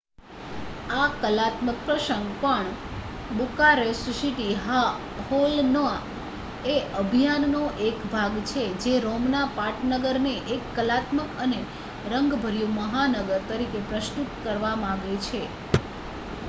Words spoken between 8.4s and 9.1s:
છે જે